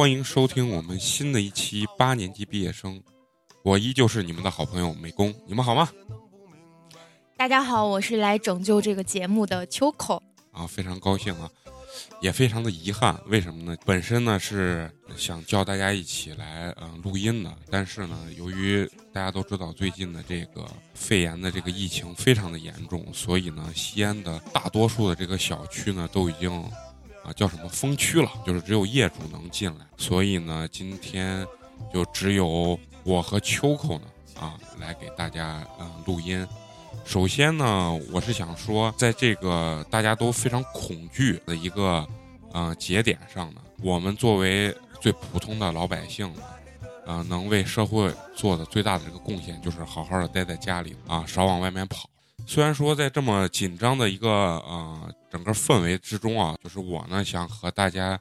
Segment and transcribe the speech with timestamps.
[0.00, 2.98] 欢迎收听我们新的一期八年级毕业生。
[3.62, 5.90] 我依旧是你们的好朋友美工，你们好吗？
[7.36, 10.22] 大家好，我是来拯救这个节目的秋口。
[10.52, 11.50] 啊，非常高兴啊，
[12.22, 13.20] 也非常的遗憾。
[13.26, 13.76] 为什么呢？
[13.84, 26.50] 本身呢是想叫大家一起来嗯录音的，但是呢，由于大家都知道最近的这个肺炎的这个疫情非常的严重，所以呢，西安的大多数的这个小区呢都已经
[27.34, 29.86] 叫什么封区了，就是只有业主能进来。
[29.96, 31.46] 所以呢，今天
[31.92, 34.06] 就只有我和秋口呢
[34.38, 36.46] 啊来给大家嗯录音。
[37.04, 42.06] 首先呢，我是想说，在这个大家都非常恐惧的一个
[42.52, 46.42] 呃节点上呢，我们作为最普通的老百姓呢，
[47.06, 52.09] 呃，能为社会做的最大的这个贡献，就是好好的待在家里啊，少往外面跑。
[52.52, 58.18] 虽然说在这么紧张的一个呃整个氛围之中啊，就是我呢想和大家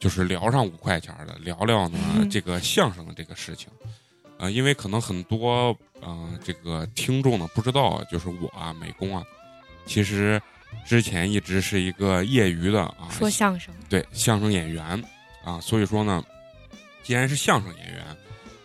[0.00, 1.98] 就是聊上五块钱的，聊聊呢
[2.30, 3.68] 这个相声的这个事情。
[4.38, 9.22] 啊，因为可能很多嗯，这个听众呢不知道，就是我啊，美工啊，
[9.84, 10.40] 其实
[10.86, 14.82] 之前一直是一个业余的啊，说相声，对相声演员
[15.44, 16.24] 啊，所以说呢，
[17.02, 18.02] 既然是相声演员，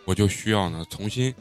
[0.06, 1.36] 我就需要呢重新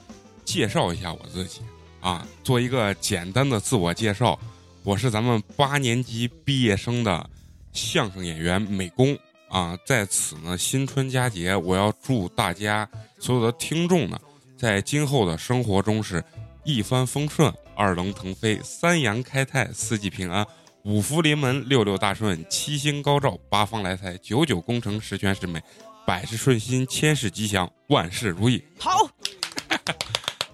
[0.45, 1.61] 介绍一下我自己
[2.03, 4.39] 啊，做一个简单的自我介绍，
[4.83, 7.31] 我是咱们八年级毕业生的
[7.73, 9.17] 相声演员美工。
[9.49, 14.19] 啊，在此呢，新春佳节，我要祝大家所有的听众呢，
[14.57, 16.25] 在今后的生活中是
[16.65, 20.47] 一帆风顺、二龙腾飞、三阳开泰、四季平安、
[20.85, 25.63] 五福临门、六六大顺、七星高照、八方来财、九九功成、十全十美、
[26.07, 28.65] 百事顺心、千事吉祥、万事如意。
[28.79, 29.07] 好，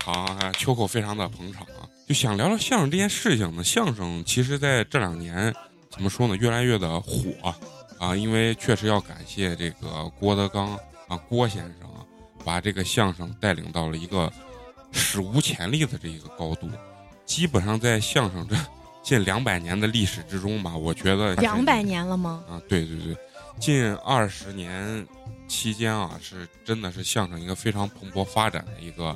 [0.08, 3.62] 好，秋口非常的捧场啊，就想聊聊相声这件事情呢。
[3.62, 5.54] 相声其实在这两年
[5.91, 7.54] 怎么说呢，越来越的火。
[7.98, 10.74] 啊，因为确实要感谢这个郭德纲
[11.08, 12.00] 啊，郭先生啊，
[12.42, 14.32] 把这个相声带领到了一个
[14.92, 16.70] 史无前例的这一个高度。
[17.26, 18.56] 基本上在相声这
[19.04, 22.42] 近两百年的历史之中吧，我觉得两百年了吗？
[22.48, 23.16] 啊，对对对，
[23.60, 25.06] 近二十年
[25.46, 29.14] 期间啊，是真的是相声一个非常蓬勃发展的一个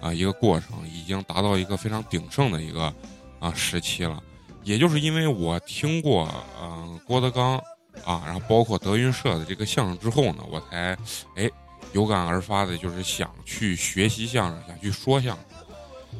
[0.00, 2.92] 啊一个过程，已经达到一个非常鼎盛的一个
[3.38, 4.22] 啊时期了。
[4.62, 6.28] 也就是因为我听过
[6.62, 7.60] 嗯郭德纲。
[8.04, 10.94] 啊，然后包括德云社的这个相声之后呢，我才
[11.34, 11.50] 哎
[11.94, 15.44] 有感而发的，就是想去学习相声，想去说相声。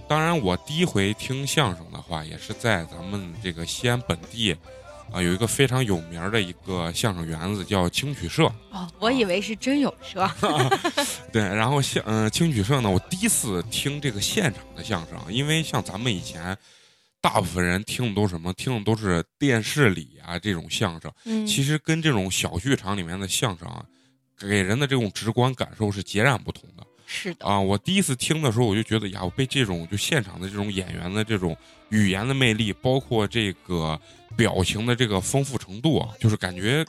[0.09, 4.57] 当然，我第一回听相声的话，也是在咱们这个西安本地
[5.13, 8.45] 啊，有一个非常有名的一个相声园子，叫青曲社。
[8.71, 10.29] 哦，我以为是真有社。
[11.33, 16.57] 对，然后像嗯青曲社呢，我第一次听这个现场的相声，因为像咱们以前。
[17.19, 18.53] 大部分人听的都什么？
[18.53, 21.13] 听的都是电视里啊这种相声，
[21.45, 23.85] 其实跟这种小剧场里面的相声啊，
[24.39, 26.86] 给人的这种直观感受是截然不同的。
[27.07, 31.57] 是的啊，我第一次听的时候，我就觉得呀，我被这种就现场的这种演员的这种
[31.89, 33.99] 语言的魅力，包括这个
[34.37, 36.85] 表情的这个丰富程度啊，就是感觉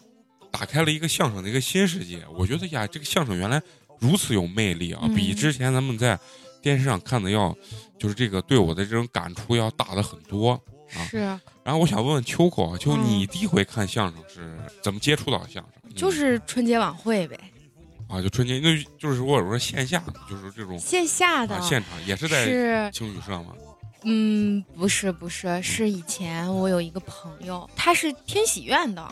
[0.51, 2.21] 打开了一个相声的一个新世界。
[2.37, 3.61] 我觉得呀，这个相声原来
[3.99, 6.19] 如此有魅力啊，比之前咱们在。
[6.59, 7.55] 电视上看的要，
[7.97, 10.51] 就是这个对我的这种感触要大的很多
[10.91, 11.05] 啊。
[11.09, 11.19] 是。
[11.63, 15.93] 然后我想问问秋口啊，就你第一回看相声是怎么接触到相声？
[15.95, 17.39] 就是春节晚会呗。
[18.07, 23.53] 啊，就春节，那就是我说线下的，就是这种线下的现场，也是在青旅社吗？
[24.09, 29.05] 嗯，不是不是，是以前我有一个朋友，他是天喜院的，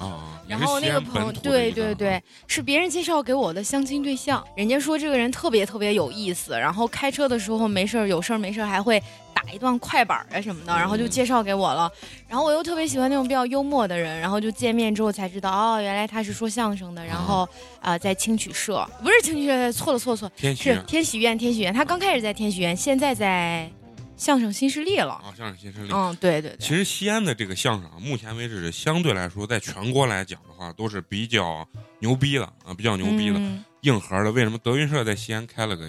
[0.48, 8.98] 然后那个朋友，对对对，是别人介绍给我的相亲对象，人家说这个人特别特别有意思，然后开车的时候没事儿有事儿没事儿还会
[9.34, 11.92] 打一段快板啊什么的，然后就介绍给我了，
[12.30, 17.46] 然后我又特别喜欢那种比较幽默的人，然后就见面之后才知道，哦，原来他是说相声的，然后
[17.82, 23.70] 啊在青曲社，不是青曲社，错了错了错，是天喜院天喜院，他刚开始在天喜院，现在在。
[24.18, 25.34] 相声新势力了啊！
[25.38, 26.58] 相声新势力，嗯，对对对。
[26.60, 31.68] 其实西安的这个相声，目前为止相对来说，在全国来讲的话，都是比较
[32.00, 33.40] 牛逼的啊，比较牛逼的
[33.82, 34.32] 硬核的。
[34.32, 35.88] 为什么德云社在西安开了个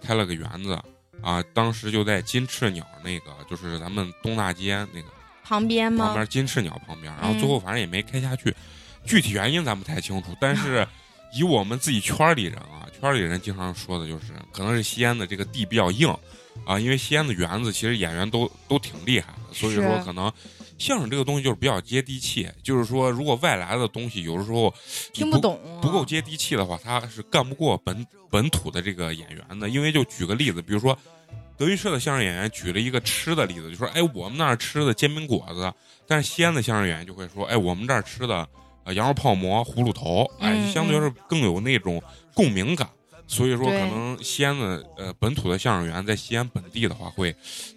[0.00, 0.78] 开了个园子
[1.22, 5.08] 啊，当时就在金翅鸟那个，就是咱们东大街那个
[5.42, 6.06] 旁边吗？
[6.06, 8.54] 旁边金翅鸟旁边，然后最后反正也没开下去，
[9.04, 10.86] 具体原因咱不太清楚，但是
[11.34, 16.14] 以我们自己圈里人啊，圈里人经常说的就是，可能是西安的这个地比较硬
[16.64, 20.32] 啊，因为西安的园子其实演员都都挺厉害的，所以说可能。
[20.78, 24.74] 相声这个东西就是比较接地气，就是说，如果外来的东西有的时候
[25.12, 29.68] 听不懂，不够接地气的话，他是干不过本本土的这个演员的。
[29.68, 30.98] 因为就举个例子，比如说
[31.56, 35.72] 德云社的相声演员举了一个吃的例子，就说：“哎，我们那儿吃的煎饼果子。”
[36.08, 38.48] 但是西安的相声演员就会说：“哎，我们这儿吃的
[38.82, 42.02] 呃羊肉泡馍、葫芦头。”哎，相对来说更有那种
[42.34, 42.90] 共鸣感。
[43.32, 47.34] 所以说，可能西安的呃本土的相声员在西安本地的话会。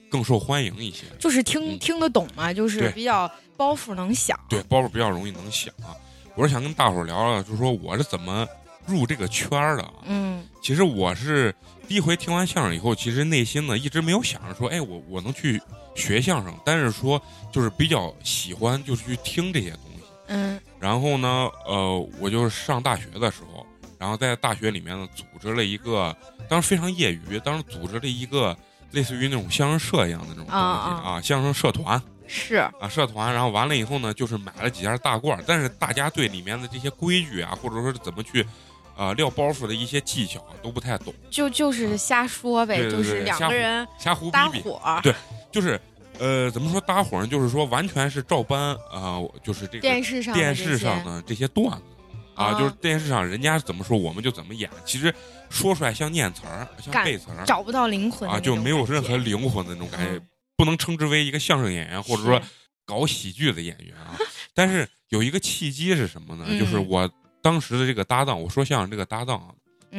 [0.08, 4.40] 更受欢迎一些，就是听听得懂嘛，就是比较包袱能响。
[4.48, 5.92] 对，包袱比较容易能响啊。
[6.36, 8.48] 我是想跟大伙儿聊聊，就是说我是怎么
[8.86, 9.94] 入这个圈儿的。
[10.06, 11.54] 嗯，其实我是
[11.86, 15.62] 第一回听完相声以后，其实内心呢一直没有想着说，哎，我我能去
[15.96, 17.22] 学相声，但是说
[17.52, 20.04] 就是比较喜欢，就是去听这些东西。
[20.28, 20.58] 嗯。
[20.80, 23.55] 然后呢，呃，我就是上大学的时候，
[24.00, 26.16] 然后在大学里面呢，组织了一个，
[26.50, 28.56] 当时非常业余，当时组织了一个。
[28.92, 38.46] 类似于那种相声社一样的那种东西啊，相声社团是啊，社团，然后完了以后呢，就是买了几件大褂，但是大家对里面的这些规矩啊，或者说是怎么去，
[38.96, 45.14] 呃，撂包袱的一些技巧都不太懂，就就是瞎说呗，就是两个人瞎胡搭伙，对，
[45.52, 45.82] 就是
[46.18, 47.28] 呃，怎么说搭伙呢？
[47.28, 51.84] 就是说完全是照搬啊，就是这个电视上电视上的这些段子。
[52.36, 54.70] 啊，就是电视上人家怎么说，我们就怎么演。
[54.86, 55.14] 其实
[55.50, 60.22] 说出来像念词儿，像背词儿，找不到灵魂啊，就没有任何灵魂的那种感觉，
[60.58, 62.42] 不能称之为一个相声演员，或者说
[62.86, 64.18] 搞喜剧的演员啊。
[64.54, 66.46] 但是有一个契机是什么呢？
[66.60, 67.10] 就是我
[67.42, 69.50] 当时的这个搭档，我说相声这个搭档啊，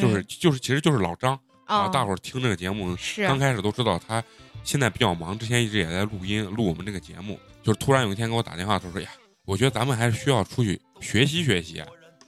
[0.00, 1.88] 就是就是其实就是老张啊。
[1.88, 2.96] 大伙儿听这个节目，
[3.26, 4.22] 刚开始都知道他
[4.62, 7.38] 现在比较忙，之前一直也在录音录我们这个节目。
[7.62, 9.10] 就是突然有一天给我打电话，他说：“呀，
[9.44, 11.82] 我觉得咱们还是需要出去学习学习。”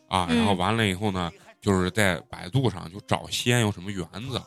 [0.08, 4.42] 啊，然后完了以后呢，就是在百度上就找西安有什么园子，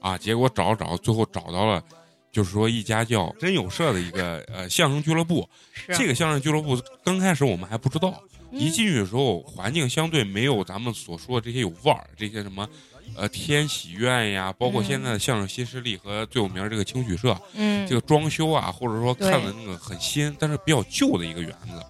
[0.00, 1.82] 啊，结果找找，最后找到了，
[2.30, 5.48] 就是说一家叫真有社的一个呃相声俱乐部。
[5.96, 8.22] 这个相声俱乐部刚开始我们还不知道，
[8.52, 12.68] 一进去的时候环境相对没有咱们所说的这些有味儿，这些什么
[13.16, 21.82] 呃天喜院呀，包括现在的相声新势力和最有名这个青曲社，嗯，这个装修啊，或者说看的那个很新，但是比较旧的一个园子。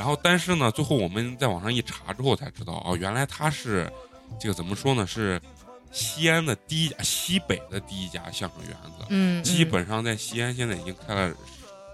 [0.00, 3.86] 然后，但是呢，最后我们在网上一查之后才知道，哦，原来他是
[4.40, 5.06] 这个怎么说呢？
[5.06, 5.38] 是
[5.92, 9.04] 西安的第一家，西北的第一家相声园子。
[9.10, 11.34] 嗯，基本上在西安现在已经开了，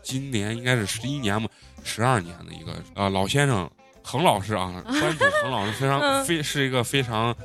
[0.05, 1.49] 今年应该是十一年嘛，
[1.83, 3.69] 十二年的一个呃老先生
[4.05, 7.37] 恒老师啊， 班主恒老师非常非是一个非常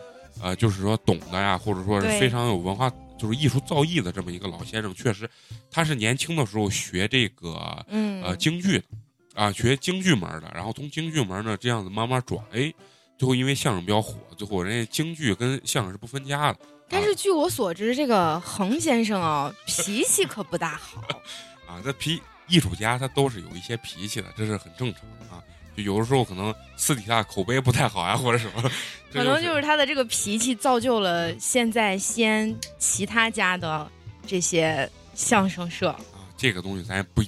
[0.44, 2.88] 呃，就是说懂的呀，或者说是非常有文化，
[3.18, 4.94] 就是艺术造诣的这么一个老先生。
[4.94, 5.28] 确实，
[5.72, 7.84] 他是年轻的时候学这个
[8.24, 8.84] 呃京剧的。
[9.34, 12.74] 啊，学京剧门的，然后从京剧门呢这样子慢慢转，哎，
[13.18, 16.60] 最后因为相声比较火，最后人家京剧跟相声是不分家的。
[16.90, 21.02] 但是据我所知，这个恒先生啊，脾气可不大好。
[21.66, 25.42] 啊，这脾艺术家他都是有一些脾气的，这是很正常的啊。
[25.78, 28.70] 就有的时候可能私底下口碑不太好呀，或者什么。
[29.14, 33.90] 可能就是他的这个脾气造就了现在西安其他家的
[34.28, 35.90] 这些相声社。
[35.92, 37.24] 啊，这个东西咱也不。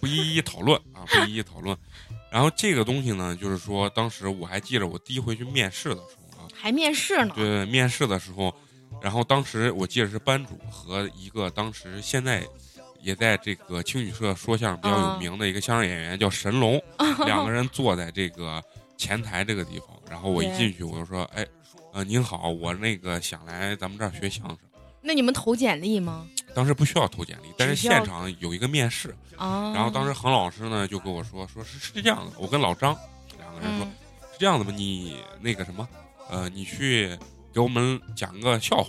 [0.00, 1.76] 不一一讨论啊，不一一讨论。
[2.30, 7.32] 然后这个东西呢，就是说，当时我还记着，我第一回去面试的时候啊，还面试呢。
[7.34, 8.54] 对，面试的时候，
[9.00, 12.46] 然后当时我记得是班主和一个当时现在
[13.00, 16.80] 也在这个青曲社说相声比较有名的一个相声演员叫神龙，
[17.24, 18.62] 两个人坐在这个
[18.96, 19.88] 前台这个地方。
[20.10, 21.46] 然后我一进去，我就说：“哎，
[21.92, 24.58] 呃，您好，我那个想来咱们这儿学相声。”
[25.00, 26.26] 那你们投简历吗？
[26.58, 29.14] 当时不需要投简历，但是现场有一个面试。
[29.38, 32.98] 然后当时恒老师呢就跟我说，说是是这样的，我跟老张
[33.38, 33.86] 两个人说，
[34.32, 34.72] 是这样的吧？
[34.76, 35.88] 你那个什么，
[36.28, 37.16] 呃，你去
[37.54, 38.88] 给我们讲个笑话，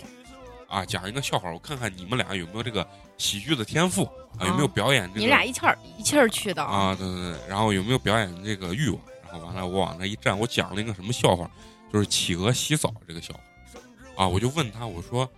[0.68, 2.84] 啊，讲一个笑话，我看看你们俩有没有这个
[3.18, 4.02] 喜剧的天赋
[4.36, 5.06] 啊，有没有表演？
[5.10, 6.92] 这个你俩一气儿一气儿去的啊？
[6.98, 9.00] 对对对，然后有没有表演这个欲望？
[9.30, 11.48] 然后完了，我往那一站，我讲了一个什么笑话？
[11.92, 15.30] 就是企鹅洗澡这个笑话，啊，我就问他，我说。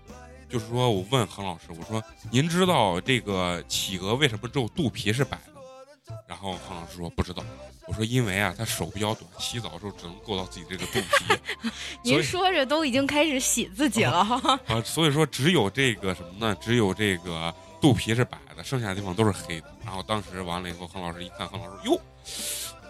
[0.53, 7.43] 就是说，我问恒老师，我说：“您知道这个企鹅为什么只有肚皮是白的？”然后恒老师说：“不知道。”
[7.89, 11.71] 我说：“因为啊，它手比较短，洗澡的时候只能够到自己这个肚皮。
[12.05, 14.61] ”您说着都已经开始洗自己了哈。
[14.69, 16.55] 啊， 所以说只有这个什么呢？
[16.61, 19.67] 只有这个肚皮是白的，剩下的地方都是黑的。
[19.83, 21.99] 然后当时完了以后，恒老师一看，恒老师哟，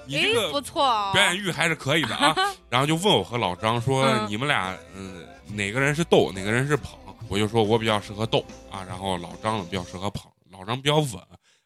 [0.05, 2.35] 你这个不错，表演欲还是可以的啊。
[2.69, 6.99] 然后就问我和老张说：“你们俩嗯，哪个人是逗，哪个人是捧？”
[7.29, 10.31] 我就说我比较适合逗啊，然后老张呢比较适合捧。
[10.51, 11.21] 老张比较稳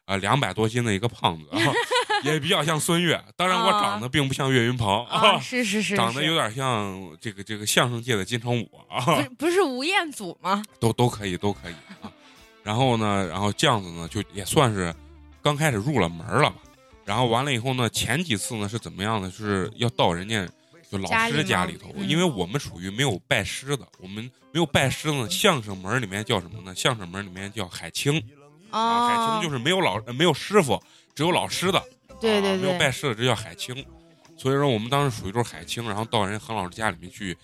[0.05, 1.49] 啊，两百多斤的一个胖子，
[2.23, 3.21] 也比较像孙越。
[3.35, 9.03] 当然，我长得并不像岳云鹏 啊，是是是，长得有点像这个这个相声界的金城武啊。
[9.03, 10.63] 不是不是吴彦祖吗？
[10.79, 12.09] 都都可以都可以啊。
[12.63, 14.95] 然后呢，然后这样子呢，就也算是
[15.41, 16.55] 刚开始入了门了吧。
[17.03, 19.29] 然后完了以后呢，前几次呢是怎么样呢？
[19.29, 20.47] 就是要到人家。
[20.91, 25.29] 就老师家里头，因为我们属于没有拜师的，我们没有拜师呢。
[25.29, 26.73] 相声门里面叫什么呢？
[26.75, 28.21] 相声门里面叫海清，
[28.69, 30.81] 啊，海清就是没有老没有师傅，
[31.13, 31.83] 只有老师的，
[32.21, 33.75] 对对对，没有拜师的，这叫海清。
[34.37, 37.37] 所以说我们当时属于就是海清，然后到人何老师家里面去。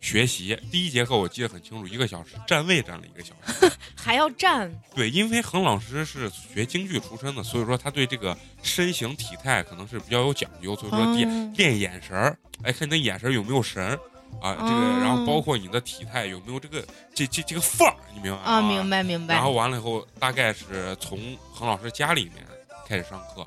[0.00, 4.72] 学习第一节课我记得很清楚，一个小时站位站了一个小时， 还要站。
[4.94, 13.98] 对，因为恒老师是学京剧出身的，所以说他对这个身形体态可能是比较有讲究，所以说练练眼神儿，哎，看你的眼神有没有神
[14.40, 18.44] 啊，这个，然后包括你的体态有没有这个这这这个范儿，你明白吗？
[18.44, 19.34] 啊，明白明白。
[19.34, 21.18] 然后完了以后，大概是从
[21.50, 22.46] 恒老师家里面
[22.86, 23.44] 开始上课，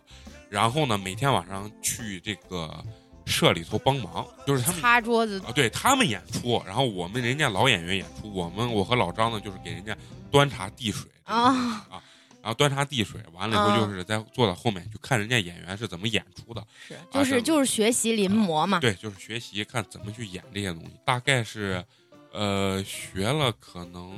[0.49, 2.83] 然后呢，每天晚上去这个。
[3.29, 5.39] 社里头帮忙，就是他们擦桌子。
[5.45, 9.95] 啊，对他们演出，然后我们人家老演员演出，我们我和老张呢，就是给人家
[10.31, 11.53] 端茶递水啊
[11.89, 12.03] 啊，
[12.41, 21.83] 然后端茶递水，完了以后就是在坐在后面去看人家演员是怎么演出的，是就是就是学习临摹嘛，对，就是学习看怎么去演这些东西，大概是
[22.33, 24.11] 呃学了可能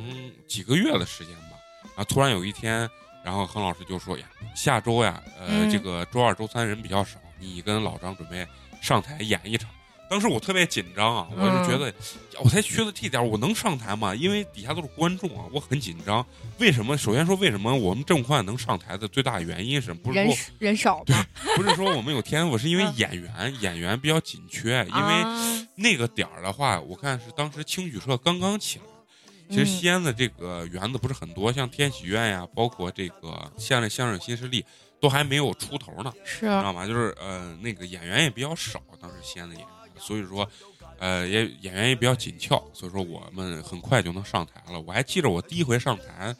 [0.47, 1.57] 几个月的时间吧，
[1.95, 2.89] 啊突然有一天，
[3.23, 4.25] 然后恒老师就说呀，
[4.55, 8.47] 下周呀，呃，这个周二周三人比较少，你跟老张准备。
[8.81, 9.69] 上台演一场，
[10.09, 11.93] 当时我特别紧张啊，我就觉得，
[12.43, 14.13] 我才学了这点，我能上台吗？
[14.13, 16.25] 因为底下都是观众啊，我很紧张。
[16.57, 16.97] 为什么？
[16.97, 21.15] 首先说，为什么我们这么快能上台的最大原因是不是说人少对？
[21.55, 24.85] 不是说我们有天赋，是因为演员演员比较紧缺。
[24.89, 28.85] 因为那个点儿的话，我看是当时青曲社刚刚起来，
[29.49, 34.65] 其实西安的这个园子不是很多，像天喜院呀，包括这个西安的相声新势力。
[35.01, 36.85] 都还没有出头呢，是知道吗？
[36.87, 40.47] 就是呃，那个演员也比较少，当时西安的演员，所以说，
[40.99, 44.79] 呃，也演员也比较紧俏，所以说我们很快就能上台了。
[44.79, 46.33] 我还记着我第一回上台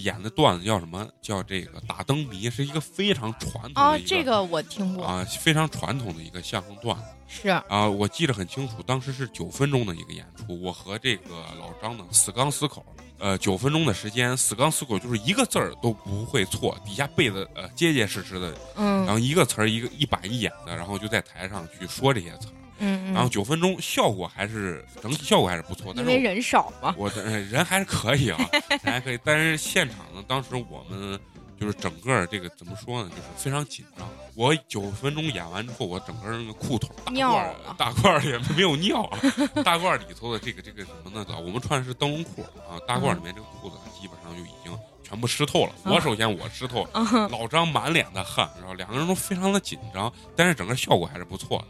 [0.00, 1.06] 演的段子叫什么？
[1.20, 7.04] 叫这个打灯谜，是一个非常传统的，这个我听过啊，非常传统的一个相声段子。
[7.28, 12.84] 是啊，我记得很清楚，当时是九分钟的一个演出，我和这个老张呢死刚死口。
[13.18, 28.38] 呃，九分钟的时间，死刚死口，就是一个字儿都不会错，底下背的呃结结实实的，嗯，然后一个词儿一个一板一眼的，然后就在台上去说这些词儿，嗯，然后九分钟效果还是整体效果还是不错，但是因为人少嘛，我的人还是可以啊，
[28.82, 31.18] 还可以，但是现场呢，当时我们。
[31.58, 33.08] 就是整个这个怎么说呢？
[33.08, 34.06] 就是非常紧张。
[34.34, 39.18] 我九分钟演完之后，我整个那个裤腿大褂大褂里也没有尿啊，
[39.64, 41.24] 大褂里头的这个这个什么呢？
[41.38, 45.72] 我们穿的是灯笼裤啊，大褂里面这个裤子基本上就已经全部湿透了。
[45.86, 51.64] 我首先我湿透了，老张满脸的汗，然后两个人都非常的紧张，但是整个效果还是不错的。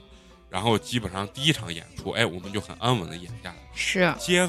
[0.56, 3.56] 然后基本上第一场演出，哎，我们就很安稳的演下来。
[3.74, 4.48] 是接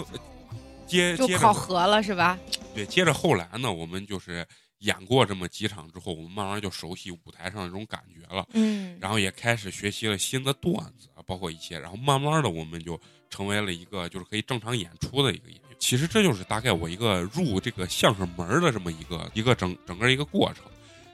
[0.85, 2.39] 接就考核了是吧？
[2.73, 4.47] 对，接着后来呢，我们就是。
[4.81, 8.45] 演过这么几场之后，我们慢慢就熟悉舞台上那种感觉了。
[8.53, 15.75] 嗯，然后也开始学习了新的段子啊，包括一些，然后慢慢的我们就成为了一个就是可以正常演出的一个演员。
[15.79, 20.63] 其实这就是大概我一个入这个相声门的这么一个一个整整个一个过程。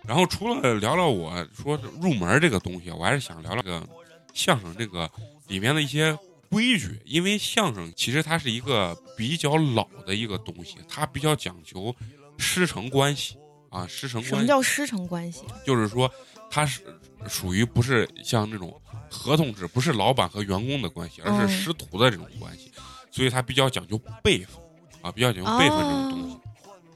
[0.05, 3.87] 然后除了聊聊我说入门这个东西，我还是想聊聊个
[4.33, 5.09] 相声这个
[5.47, 6.17] 里面的一些
[6.49, 11.95] 规矩，因为相声其实它是一个比较老的一个东西，它比较讲究
[12.37, 13.37] 师承关系。
[13.69, 14.29] 啊，师承关系。
[14.29, 15.41] 什么叫师承关系？
[15.65, 16.07] 就是说，
[16.47, 16.81] 它是
[17.27, 22.71] 属于不是像那种合同制，不是老板和员工的关系，而是师徒的这种关系，
[23.09, 24.61] 所以它比较讲究辈分，
[25.01, 26.37] 啊，比较讲究辈分这种东西。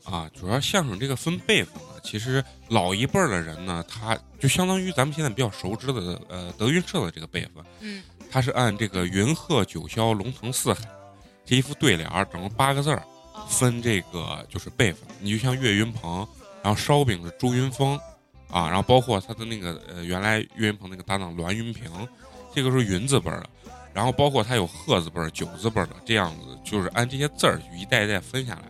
[0.03, 10.81] 啊，主要相声这个分辈分呢，其实老一辈儿的人呢，他就相当于咱们现在比较熟知的呃德云社的这个辈分，嗯，他是按这个云鹤九霄龙腾四海
[11.45, 13.03] 这一副对联儿，整个八个字儿
[13.49, 15.07] 分这个就是辈分。
[15.19, 16.25] 你就像岳云鹏。
[16.63, 17.97] 然后烧饼是朱云峰，
[18.49, 21.89] 啊，然后包括他的那个呃，原来岳云鹏那个搭档栾云平，
[22.53, 23.49] 这个是云字辈儿的，
[23.93, 28.63] 然后包括他有鹤字辈儿、九字辈儿的，这样子就是按这些字儿一代一代分下来。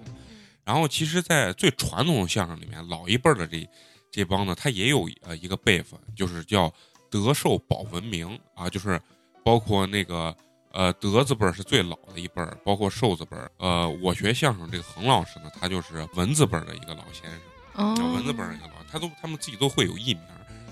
[0.67, 3.65] 然后其实，在最传统的相声里面，老一辈的这
[4.12, 6.69] 这帮呢，他也有呃一个辈分，就是叫
[7.09, 9.01] 德寿保文明啊，就是
[9.45, 10.36] 包括那个
[10.74, 13.50] 呃德字辈是最老的一辈儿，包括寿字辈儿。
[13.59, 18.13] 呃，我学相声这个恒老师呢，他就是文字辈的一个老先生。
[18.13, 20.24] 文字辈儿一个老，他都他们自己都会有艺名，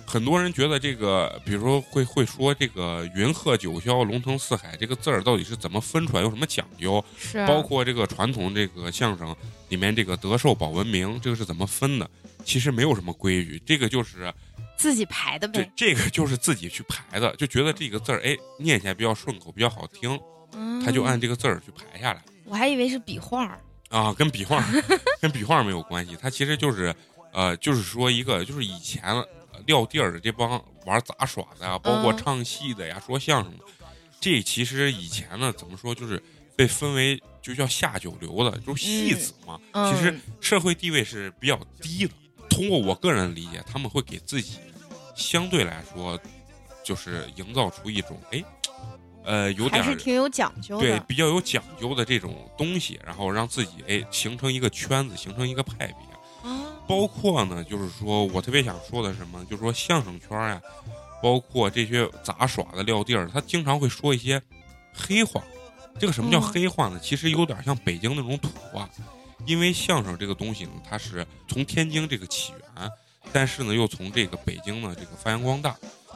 [0.05, 7.03] 很多人觉得这个，比如说会会说这个“云鹤九霄，龙腾四海”这个字儿到底是怎么分出来，有什么讲究？
[7.17, 9.35] 是包括这个传统这个相声
[9.69, 12.09] 里面这个德寿保文明，这个是怎么分的？
[12.43, 14.31] 其实没有什么规矩，这个就是
[14.77, 15.69] 自己排的呗。
[15.75, 20.19] 这个就是自己去排的，就觉得这个字儿哎念起来比较顺口，比较好听，
[20.85, 22.23] 他就按这个字儿去排下来。
[22.43, 23.57] 我还以为是笔画
[23.89, 24.63] 啊，跟笔画
[25.19, 26.95] 跟笔画没有关系，它其实就是
[27.33, 29.01] 呃，就是说一个就是以前
[29.65, 33.63] 撂地儿的这帮玩杂耍的呀，包括唱戏的呀，说相声的，
[34.19, 36.21] 这其实以前呢怎么说就是
[36.55, 39.59] 被分为就叫下九流的，就是戏子嘛，
[39.91, 42.13] 其实社会地位是比较低的。
[42.49, 44.59] 通过我个人理解，他们会给自己
[45.15, 46.19] 相对来说，
[46.83, 48.43] 就是营造出一种哎，
[49.25, 55.95] 呃，有点还是挺有讲究的，对，比较有讲究的这种东西，然后让自己哎形成一个圈子，形成一个派别。
[56.87, 60.61] 包括呢，就是说我特别想说的什么，就是说相声圈呀，
[61.21, 64.41] 包括这些杂耍的撂地儿，他经常会说一些
[64.93, 65.43] 黑话。
[65.99, 66.99] 这个什么叫黑话呢？
[67.01, 68.89] 其实有点像北京那种土话。
[69.45, 72.91] 因为相声这个东西呢，它是从天津这个起源，
[73.31, 75.75] 但是呢又从这个北京呢这个发扬光大，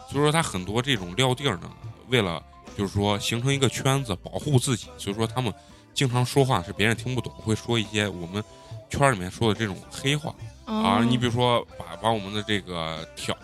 [0.10, 1.70] 所以说它很多这种撂地儿呢，
[2.08, 2.42] 为了
[2.76, 5.54] 就是说形成一个圈子，保护自己，所以说他们
[5.94, 8.44] 经常说话是别人听不懂，会说一些我们
[8.90, 10.34] 圈里面说的这种黑话
[10.74, 11.04] 啊。
[11.04, 13.36] 你比如说把把我们的这个挑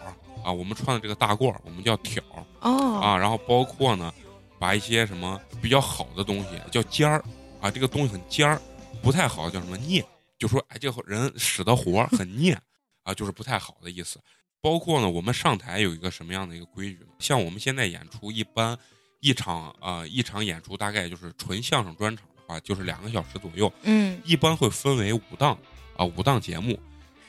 [0.43, 2.23] 啊，我们穿的这个大褂我们叫挑
[2.59, 4.13] 啊，然后包括呢
[4.59, 7.23] 把一些什么比较好的东西叫尖儿
[7.59, 8.61] 啊，这个东西很尖儿。
[9.03, 10.03] 不太好叫什么念，
[10.39, 12.59] 就说哎，这个人使的活很念
[13.03, 14.19] 啊，就是不太好的意思。
[14.61, 17.05] 包括呢，我们上台有一个什么样的一个规矩？
[17.19, 18.75] 像我们现在演出，一般
[19.19, 23.71] 一场啊一场演出大概就是纯相声专场的话，就是两个小时左右。
[23.83, 25.55] 嗯，一般会分为五档
[25.95, 26.79] 啊五档节目。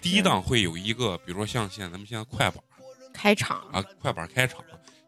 [0.07, 2.63] 第一档会有一个，比如说像现在咱们现在快板
[3.13, 3.57] 开场。
[3.73, 4.61] 啊，快板开场，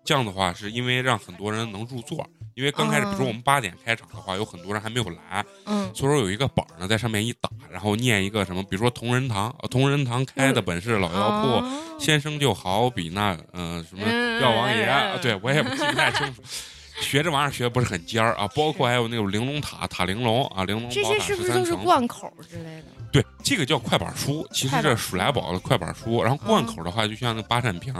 [0.05, 2.29] 这样的话是因为让很多人能入座。
[2.57, 14.03] 因为刚开始，比如说我们八点开场的话，有很多人还没有来，嗯，所以说有一个板呢，在上面一打，然后念一个什么，比如说同仁堂，同仁堂开的本是老药铺，先生就好比那，嗯，什么
[14.41, 16.43] 药王爷，对我也记不太清楚，
[17.01, 22.87] 学这玩意儿学的不是很尖儿啊，包括还有那种玲珑塔塔玲珑啊，玲珑这些是不是都是贯口之类的？
[23.19, 27.93] 对，这个叫快板书，其实这鼠来宝的快板书，然后贯口的话，就像那八扇屏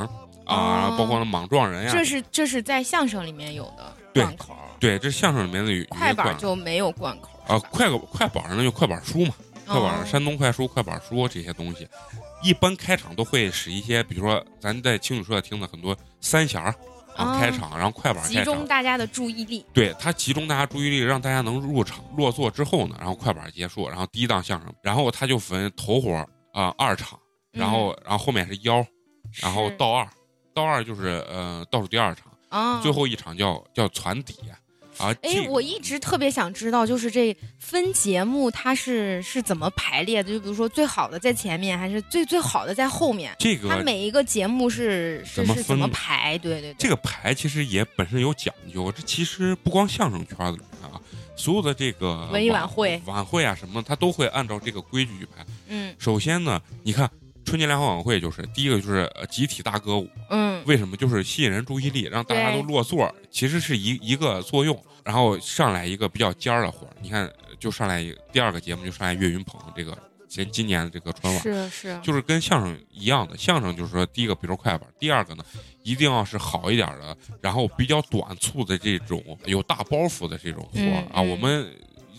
[0.45, 3.93] 啊，包括那莽撞人呀，这是这是在相声里面有的。
[4.15, 7.59] 贯口对，这相声里面的快板就没有贯口啊。
[7.59, 9.35] 快快板上就快板书嘛，
[9.67, 11.89] 快板山东快书、快板书这些东西，
[12.43, 16.73] 一般开场都会使一些，比如说咱在青旅社听的很多三弦儿
[17.19, 19.65] 啊开场，然后快板集中大家的注意力。
[19.73, 26.15] 对他集中大家注意力，让大家能入场落座之后呢，然后快板结束，然后第一档相声，然后他就分头活
[26.53, 27.19] 啊二场，
[27.53, 28.85] 然后然后后面是腰，
[29.43, 30.09] 然后倒二，
[30.55, 32.27] 倒二就是呃倒数第二场。
[32.49, 34.35] 啊，最后一场叫叫攒底
[34.99, 35.15] 啊！
[35.23, 40.33] 哎，我一直特别想知道，就是这分节目它是是怎么排列的？
[40.33, 43.35] 就比如说最好的在前面，还是最最好的在后面？
[43.39, 46.37] 这个它每一个节目是是是怎么排？
[46.39, 48.93] 对对对，这个排其实也本身有讲究。
[48.93, 51.01] 这其实不光相声圈子里面啊，
[51.37, 55.47] 所有的这个文艺晚会晚会啊什么，他都会按照这个规矩去排。
[55.69, 57.09] 嗯，首先呢，你看。
[57.49, 60.07] 春节联欢晚会就是第一个，就是集体大歌舞。
[60.29, 60.95] 嗯，为什么？
[60.99, 64.79] 就是吸引人注意力，让大家都落座，其实是一一个作用。
[65.03, 69.97] 然后上来一个比较尖儿的活儿，你看，就上来一第二个节目就上来岳云鹏这个
[70.29, 73.35] 今今年的这个春晚，是是，就是跟相声一样的。
[73.39, 75.43] 相声就是说，第一个比如说快板，第二个呢，
[75.83, 81.23] 一定要是好一点的，然后比较短促的这种有大包袱的这种活儿啊。
[81.23, 81.67] 我们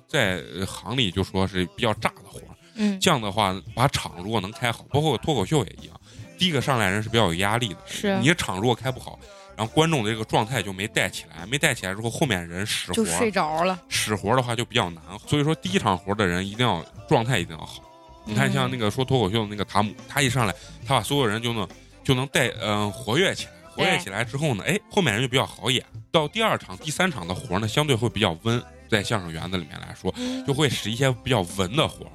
[0.08, 2.40] 在行里就说是比较炸的活
[2.80, 3.00] 儿。
[3.00, 5.96] 这样的话，把场如果能开好，包括脱口秀也一样。
[6.38, 9.20] 第一个上来人是比较有压力的，是你的场如果开不好，
[9.58, 15.04] 然后观众的这个状态就没带起来，没带起来之后，后面人使活就睡着了，使活的话就比较难。
[15.28, 17.84] 所以说，第一场活的人一定要状态一定要好。
[18.24, 20.56] 你看，像那个说脱口秀的那个塔姆，他一上来，
[20.88, 21.68] 他把所有人就能
[22.04, 25.84] 就能带嗯活跃起来，活跃起来之后呢，哎，后面人就比较好演。
[26.10, 30.14] 到第二场、第三场的活呢，相对会比较温，在相声园子里面来说，
[30.48, 32.06] 就会使一些比较文的活。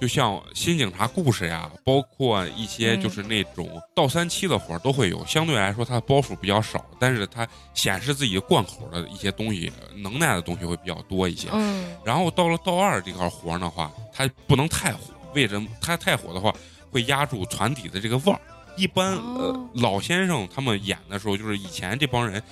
[0.00, 5.22] 就像新警察故事呀，包括一些就是那种倒三七的活儿都会有。
[5.26, 11.48] 相对来说，它的包袱比较少，但是它显示自己贯口的一些东西、能耐的东西会比较多一些。
[11.52, 11.94] 嗯。
[12.02, 15.00] 然后到了倒二这块活儿的话，它不能太火，
[15.34, 15.68] 为什么？
[15.82, 16.50] 它太火的话，
[16.90, 18.40] 会压住船底的这个腕儿。
[18.76, 22.42] 一般呃老先生他们演的时候，就是以前这帮人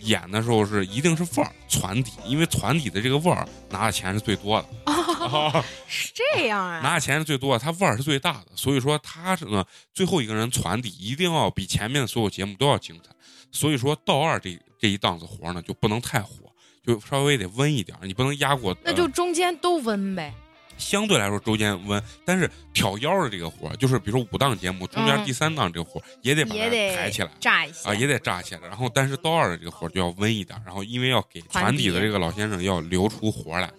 [0.00, 4.68] 演的时候是一定是腕儿船底，因为船底的这个腕儿拿的钱是最多的。
[5.86, 6.80] 是这样啊？
[6.80, 13.10] 拿的钱是最多的，他腕儿是最大的，所以说他是呢最后一个人传底，一定要比前面的所有节目都要精彩。
[13.50, 16.30] 所以说道二这这一档子活呢，就不能太火，
[16.86, 18.76] 就稍微得温一点，你不能压过。
[18.82, 20.32] 那就中间都温呗。
[20.78, 28.60] 相对来说，中间温，但是挑腰的这个活，就是比如说五档节目中间第三档这个活，也得把它抬起来，炸一下啊，也得炸起来。
[28.68, 33.70] 然后，但是刀二的这个活就要温一点，然后因为要给船底的这个老先生要留出活来，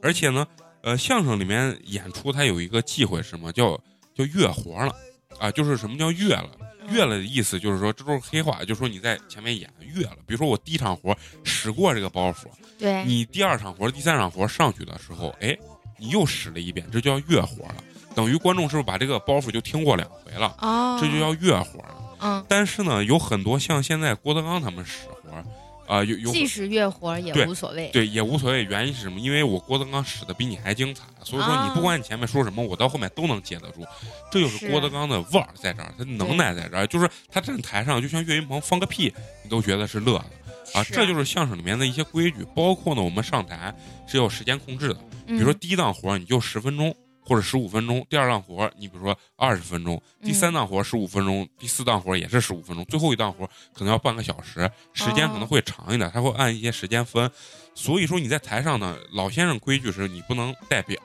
[0.00, 0.46] 而且呢，
[0.82, 3.50] 呃，相声里面演出它有一个忌讳是什么？
[3.52, 3.76] 叫
[4.14, 4.94] 叫越活了，
[5.38, 6.50] 啊，就是什么叫越了？
[6.90, 10.16] 越了的意思就是说，这都是黑话，就是说你在前面演越了。
[10.26, 12.46] 比如说我第一场活使过这个包袱，
[12.78, 15.56] 对，你第二场活、第三场活上去的时候，哎。
[16.02, 17.76] 你又使了一遍，这叫越活了，
[18.12, 20.52] 等于观众是不是把这个包袱就听过两回了？
[20.58, 21.94] 啊，这就叫越活了。
[22.20, 28.64] 嗯，但是呢，有很多像现在郭德纲他们使活，啊，有有即使越活也无所谓，对，也无所谓。
[28.64, 29.20] 原因是什么？
[29.20, 33.84] 因为我郭德纲使的比你还精彩，所以说你不管你前面说什么，我到后面都能接得住。
[34.30, 39.12] 这就是郭德纲的腕儿在这儿，他能耐在这儿，就是他站台上，就像岳云鹏放个屁，
[39.42, 40.26] 你都觉得是乐的。
[40.74, 43.74] 啊，这就是相声里面的一些规矩，包括呢，我们上台
[44.06, 45.00] 是有时间控制的。
[45.26, 46.94] 比如说第一档活你就十分钟
[47.24, 57.30] 或者十五分钟，第二档活你比如说二十分钟，第三档活十五分钟，第四档活也是十五分钟，最后一档活可能要半个小时，时间可能会长一点，他会按一些时间分。
[57.74, 60.98] 所以说你在台上呢，老先生规矩是你不能带表，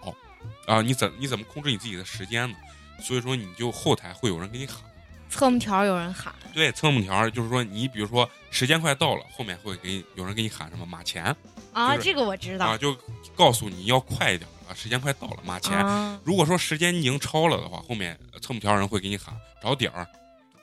[0.65, 2.57] 啊，你怎你怎么控制你自己的时间呢？
[3.01, 4.81] 所以说你就后台会有人给你喊。
[5.29, 11.35] 侧幕条有人喊，对，侧幕条就是说，你比如说时间快到了，后面会给有人给你喊什么马前
[11.73, 12.95] 啊，这个我知道啊，就
[13.35, 15.77] 告诉你要快一点啊，时间快到了，马前。
[16.23, 20.07] 如果说时间已经超了的话，后面侧幕条人会给你喊找点儿，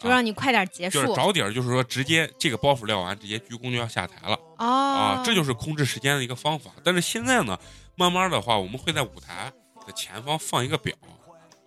[0.00, 1.00] 就让你快点结束。
[1.00, 6.70] 就是找底儿，就是说直接这个包袱撂完，直接鞠躬就要下台了啊，这就是控制时间的一个方法。
[6.82, 7.58] 但是现在呢，
[7.94, 9.52] 慢慢的话，我们会在舞台
[9.86, 10.94] 的前方放一个表。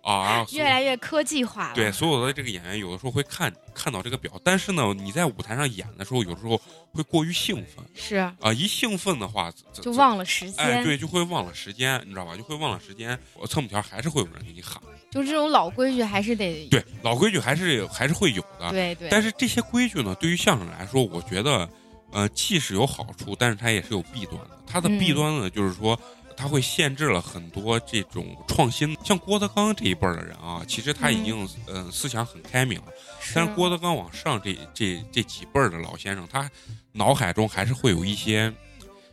[0.08, 1.74] 啊，越来越科技化了。
[1.74, 6.58] 对，所有的这个演员有的时候会看看到这个表，但是呢，你在舞台上演的时候，有时候
[6.92, 7.84] 会过于兴奋。
[7.94, 10.64] 是啊，一兴奋的话，就忘了时间。
[10.64, 12.34] 哎，对，就会忘了时间，你知道吧？
[12.34, 13.18] 就会忘了时间。
[13.34, 14.82] 我侧幕条还是会有人给你喊。
[15.10, 18.70] 就这种老规矩还是得对，老规矩还是还是会有的。
[18.70, 19.10] 对对。
[19.10, 21.68] 但是这些规矩呢，对于相声来说，我觉得，
[22.12, 24.58] 呃，既是有好处，但是它也是有弊端的。
[24.66, 26.00] 它的弊端呢，就是说。
[26.38, 32.84] 他会限制了很多这种创新，像郭德纲这一辈儿的人啊，其实他已经呃思想很开明了。
[33.34, 36.48] 但是郭德纲往上这这这几辈儿的老先生，他
[36.92, 38.52] 脑海中还是会有一些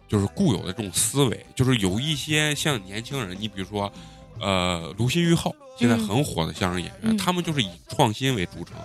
[0.08, 3.92] 就是固有的这种思维，就是有一些像年轻人，你比如说
[4.40, 8.78] 呃卢鑫玉浩现在很火的相声演员，他们就是以创新为著称。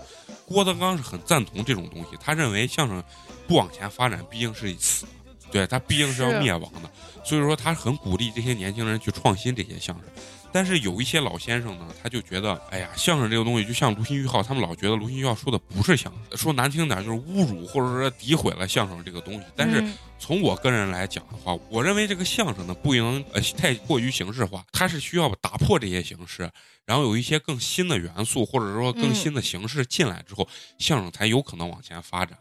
[0.47, 3.05] 郭德纲是很赞同这种东西，他认为相声
[3.47, 5.07] 不往前发展，毕竟是死。
[5.51, 6.91] 对他毕竟是要灭亡的，
[7.25, 10.05] 所以说他很鼓励这些年轻人去创新这些相声。
[10.53, 19.45] 但是有一些老先生呢，他就觉得，哎呀，相声这个东西就像卢鑫玉浩，他们老觉得卢鑫玉浩说的不是相声，说难听点就是侮辱或者说诋毁了相声这个东西。
[19.55, 19.81] 但是
[20.19, 26.51] 从我个人来讲的话，我认为这个相声呢不能呃太过于形式化，它是需要打破这些形式，
[26.85, 32.37] 然后有一些更新的元素或者说更新的形式进来之后，相声才有可能往前发展。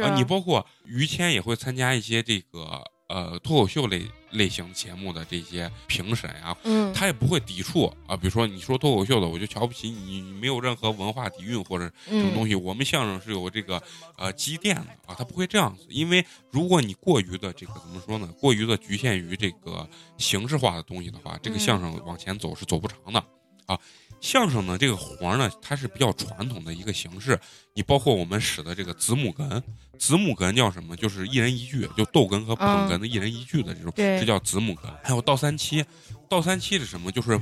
[0.00, 8.16] 啊，你包括于谦也会参加一些这个呃脱口秀类类型节目的这些评审啊，嗯，他也不会抵触啊。
[8.16, 12.54] 比如说你说脱口秀的，我就瞧不起你，你没有任何文化底蕴或者什么东西。
[12.54, 13.82] 我们相声是有这个
[14.16, 15.84] 呃积淀的啊，他不会这样子。
[15.90, 23.22] 因为如果你过于的这个怎么说呢，过于的局限于这个形式化的东西的话，这个相声往前走是走不长的
[23.66, 23.78] 啊。
[24.22, 27.38] 相声呢，这个活儿呢，它是比较传统的一个形式。
[27.74, 29.60] 你包括我们使的这个子母哏，
[29.98, 30.96] 子母哏叫什么？
[30.96, 34.92] 就是一人一句，就逗哏和捧哏的一人一句的这种，这叫子母哏。
[35.02, 35.84] 还有倒三七，
[36.28, 37.10] 倒三七是什么？
[37.10, 37.38] 就是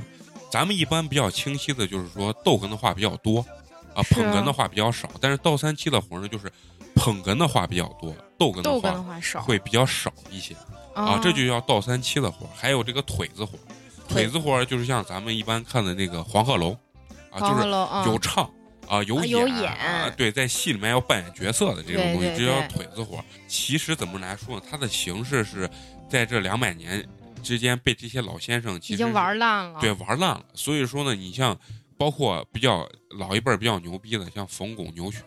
[0.51, 3.45] 咱们一般比较清晰的，就是说逗哏的话比较多，
[3.93, 5.07] 啊，捧哏的话比较少。
[5.21, 6.51] 但是倒三七的活儿呢，就是
[6.95, 10.55] 捧哏的话比较多，逗哏的话会比较少一些。
[10.95, 12.49] 啊，这就叫倒三七的活儿。
[12.55, 13.61] 还有这个腿子活儿。
[14.11, 16.77] 腿子活就是像咱们一般看的那个黄鹤楼，
[17.31, 17.67] 啊，就是
[18.09, 18.43] 有唱
[18.87, 23.23] 啊有演，啊对，在戏里面要扮演角色的这种东西，这叫腿子活。
[23.47, 24.63] 其实怎么来说呢？
[24.69, 25.69] 它的形式是
[26.09, 27.07] 在这两百年
[27.41, 30.43] 之间被这些老先生已经玩烂了，对，玩烂了。
[30.53, 31.57] 所以说呢，你像
[31.97, 35.21] 包括比较老一辈比较牛逼的，像冯巩、牛群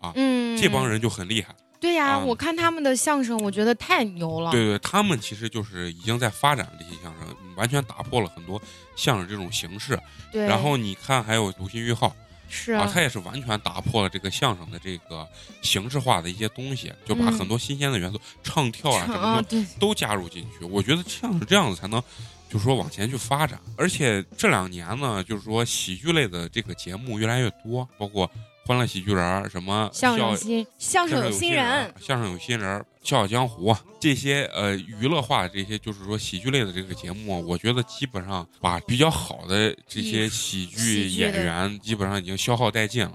[0.00, 1.54] 啊，嗯，这帮人就很厉害。
[1.78, 4.50] 对呀，我看他们的相声，我觉得太牛了。
[4.50, 8.60] 对对，他们其实就是已经在发展这些相声，完全打破了很多
[8.96, 9.98] 相声这种形式。
[10.32, 10.46] 对。
[10.46, 12.14] 然后你看，还有卢鑫玉浩，
[12.48, 15.28] 是啊，他也是完全打破了这个相声的这个
[15.62, 20.64] 形式化的一些东西，就把很多新鲜的元素，唱跳啊什么的都加入进去。
[20.64, 22.02] 我觉得像是这样子才能，
[22.48, 23.60] 就是说往前去发展。
[23.76, 28.30] 而且这两年呢，就是说喜剧类的这个节目越来越多，包括。
[28.66, 43.12] 欢乐喜剧人什么相声新相声有新人，相声有新人，笑傲江湖这些呃娱乐化这些就是说喜剧类的这个节目，我觉得基本上把比较好的这些喜剧演员基本上已经消耗殆尽了。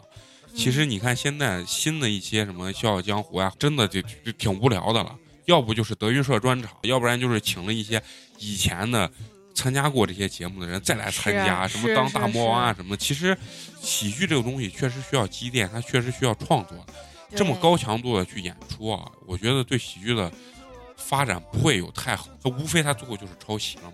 [0.56, 5.14] 其实你看现在新的一些什么笑傲江湖啊，真的就就挺无聊的了。
[5.46, 8.02] 要不就是德云社专场，要不然就是请了一些
[8.40, 9.12] 以前的。
[9.54, 13.38] 参加过这些节目的人再来参加，什么当大魔王啊什么的，其实
[13.82, 16.86] 喜剧这个东西确实需要积淀，它确实需要创作。
[17.36, 20.32] 这么高强度的去演出啊，我觉得对喜剧的
[20.98, 22.28] 发展不会有太好。
[22.44, 23.94] 它无非它最后就是抄袭了嘛，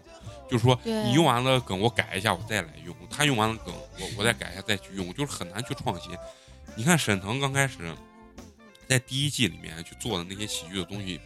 [0.49, 6.11] 就是说你用完了梗我改一下我再来用，他用完了梗我我再改一下再去用，就是很难去创新。
[6.75, 7.77] 你看沈腾刚开始
[8.87, 11.19] 在第一季里面去做的那些喜剧的东西，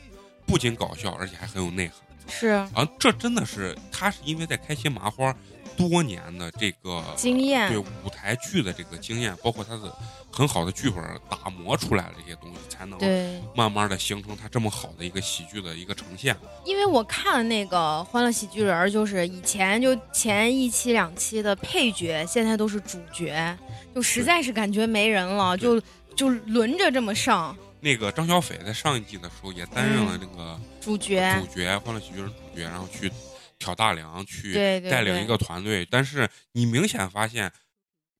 [0.45, 1.95] 不仅搞笑，而且还很有内涵。
[2.27, 5.35] 是啊，这真的是他是因为在开心麻花
[5.77, 9.95] 多年的这个经验，对舞台剧的这个经验，包括他的
[10.31, 16.35] 很好的剧本打磨出来的这些东西，才能对慢慢的形成他这么好的一个喜剧的一个呈现。
[16.65, 23.57] 因为我看那个《欢乐喜剧人》，就是以前就前一期两期的配角，现在都是主角，
[23.95, 25.81] 就实在是感觉没人了，就
[26.15, 27.55] 就轮着这么上。
[27.83, 33.11] 那个张小斐在上一季的时候也担任了那个主角，主角《欢乐喜剧人》主角，然后去
[33.57, 34.53] 挑大梁，去
[34.87, 35.85] 带领一个团队。
[35.89, 37.51] 但是你明显发现，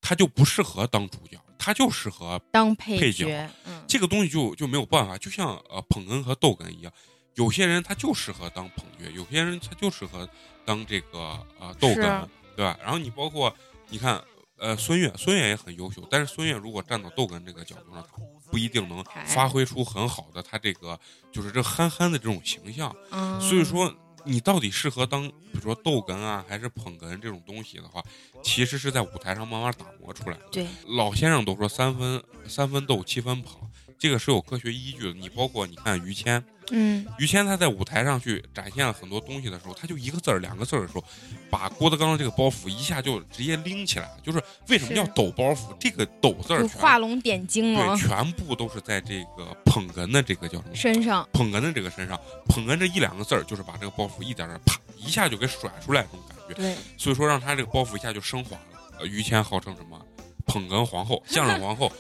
[0.02, 3.48] 他就不适合当主角，他就适合当配角。
[3.88, 6.92] 这个东西就就没有办法，就像呃捧哏和逗哏一样，
[7.36, 10.28] 有些人他就适合当捧角，有些人他就适合
[10.66, 12.80] 当这个呃逗哏，对吧？
[12.82, 13.56] 然后你包括
[13.90, 14.20] 你看
[14.58, 18.04] 呃孙越，孙越也很优秀，但是孙越如果站到逗哏这个角度上。
[18.52, 21.00] 不一定能发挥出很好的他这个
[21.32, 22.94] 就是这憨憨的这种形象，
[23.40, 23.92] 所以说
[24.26, 28.04] 你到底适合当比如说逗哏啊还是捧哏这种东西的话，
[28.44, 30.44] 其实是在舞台上慢慢打磨出来的。
[30.52, 33.56] 对，老先生都说三分三分逗七分捧。
[34.02, 35.14] 这个是有科学依据的。
[35.14, 41.04] 你包括你看于谦，嗯，于谦他在舞台上去展现了很多东西的时候，他就一个字儿、两个字儿的时候，
[41.52, 44.18] 把郭德纲的这个包袱一下就直接拎起来了。
[44.24, 45.78] 就是为什么叫抖包袱？
[45.80, 47.96] 这个抖字儿画龙点睛了。
[47.96, 51.30] 对，全部都是在这个捧哏的这个叫什么身上？
[51.32, 56.56] 捧哏的这个身上，捧哏这一两个字儿，就是把这个包袱一点点啪一下就给甩出来这种感觉。
[56.56, 58.82] 对，所以说让他这个包袱一下就升华了。
[58.98, 60.04] 呃，于谦号称什么
[60.48, 61.92] 捧哏皇后、相声皇后。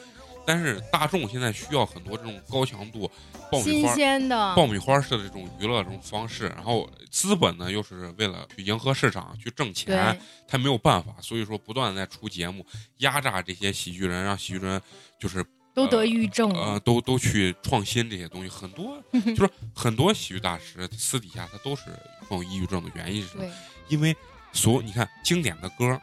[0.45, 3.09] 但是大众现在需要很多这种高强度、
[3.51, 12.65] 爆米花、爆米花式的这种娱乐这种方式，然后资本呢又是为了去迎合市场去挣钱，他没有办法，所以说不断的在出节目
[12.97, 14.81] 压榨这些喜剧人，让喜剧人
[15.19, 21.83] 就是都得抑郁症，呃，都都去创新这些东西，很多就是很多喜剧大师私底下他都是
[22.27, 23.45] 患有抑郁症的原因是什么？
[23.89, 24.15] 因为
[24.51, 26.01] 所你看经典的歌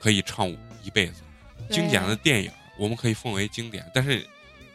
[0.00, 0.48] 可以唱
[0.82, 1.22] 一辈子，
[1.70, 2.50] 经典的电影。
[2.78, 4.26] 我们可以奉为经典，但是，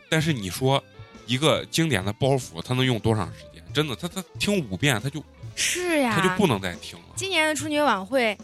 [0.10, 0.84] 但是你说
[1.26, 3.64] 一个经典的包袱，他能用多长时间？
[3.74, 5.24] 真的，他他听五遍他就，
[5.56, 7.06] 是呀，他就不能再听了。
[7.16, 8.38] 今年的春节晚会，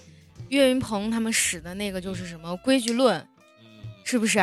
[0.48, 3.28] 岳云鹏他们使的那个就是什么规矩论，
[4.04, 4.40] 是不是？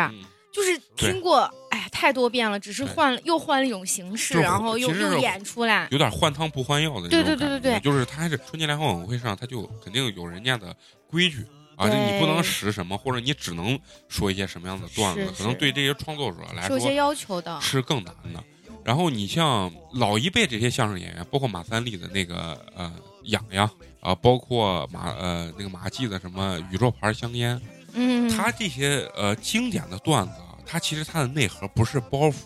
[0.52, 7.10] 就是听过，哎，太多遍了，只是换了又换了一种形式，然后又又演出来，有点换汤不换药的。
[7.10, 10.74] 对对对对对，就是他还是春节联欢晚会上，他就肯定有人家的
[11.08, 11.44] 规矩。
[11.76, 18.42] 啊，就你不能使什么，或者你只能说一些什么样的段子，可能对这些创作者来说，有些要求的，是更难的。
[18.82, 22.92] 然后你像老一辈这些相声演员，包括马三立的那个呃
[23.24, 23.68] 痒痒
[24.00, 27.60] 啊，包括马呃那个马季的什么宇宙牌香烟，
[27.94, 30.34] 嗯，他这些呃经典的段子，
[30.64, 32.36] 他其实他的内核不是包袱，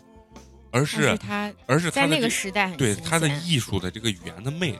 [0.70, 4.78] 而是他，而是在那个时代对他的艺术的这个语言的魅力。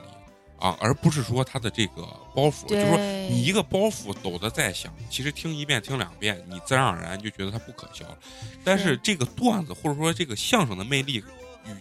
[0.61, 2.03] 啊，而不是说他的这个
[2.35, 2.99] 包袱，就是说
[3.31, 8.19] 你一个包袱抖得再响，其实听一遍、听两遍，你自然而然就觉得它不可笑了。
[8.63, 11.25] 但是这个段子或者说这个相声的魅力与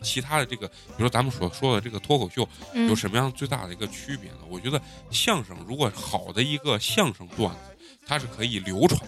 [0.01, 4.37] 其他的这个，比如说咱们所说的这个脱口秀，有什么样最大的一个区别呢？
[4.49, 8.99] 我觉得相声如果好的一个相声段子，它是可以流传。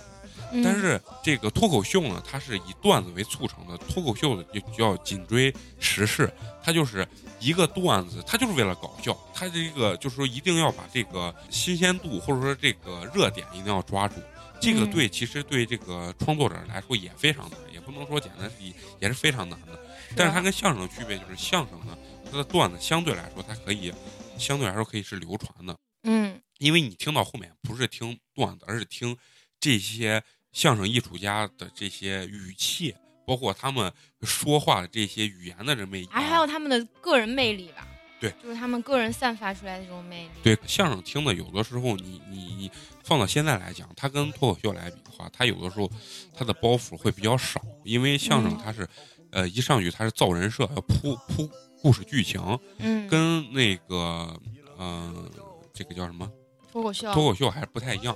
[0.62, 3.78] 但是这个脱口秀呢，它是以段子为促成的。
[3.78, 6.30] 脱口秀就就要紧追时事，
[6.62, 7.08] 它就是
[7.42, 9.18] 一个段子，它就是为了搞笑。
[9.34, 14.16] 它这个就是说，一定要把这个新鲜度或者说这个热点一定要抓住。
[14.62, 19.78] 这个对，其实对这个创作者来说也非常难，也不能说简单，也也是非常难的。
[20.16, 21.98] 但是它跟相声的区别就是，相声呢，
[22.32, 23.92] 它的段子相对来说它可以
[24.38, 25.76] 相对来说可以是流传的。
[26.04, 29.18] 嗯，因为你听到后面不是听段子，而是听
[29.60, 30.24] 这些。
[30.54, 32.94] 相声艺术家的这些语气，
[33.26, 37.88] 包括他们说话的这些语言的这魅力，还有他们的个人魅力吧。
[38.20, 40.30] 对，就是他们个人散发出来的这种魅力。
[40.44, 42.72] 对，相声听的有的时候，你你你
[43.04, 45.90] 放到现在来讲，它跟脱口秀来比的话，它有的时候
[46.36, 48.88] 它的包袱会比较少，因为相声它是，
[49.32, 51.50] 呃，一上去它是造人设，要铺铺
[51.82, 52.40] 故事剧情，
[52.78, 54.40] 嗯，跟那个，
[54.78, 55.28] 嗯，
[55.74, 56.32] 这个叫什么？
[56.72, 57.12] 脱口秀。
[57.14, 58.16] 脱口秀还是不太一样。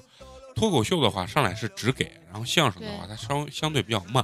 [0.54, 4.24] 脱口秀的话，上来是只给，然后相声的话，它稍相对比较慢，